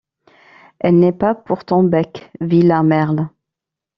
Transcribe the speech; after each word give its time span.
Elle 0.79 0.97
n’est 0.97 1.11
pas 1.11 1.35
pour 1.35 1.63
ton 1.63 1.83
bec, 1.83 2.31
vilain 2.39 2.81
merle! 2.81 3.29